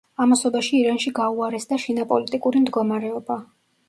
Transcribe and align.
ამასობაში 0.23 0.77
ირანში 0.77 1.11
გაუარესდა 1.19 1.79
შინაპოლიტიკური 1.83 2.63
მდგომარეობა. 2.65 3.39